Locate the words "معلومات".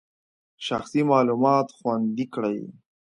1.11-1.67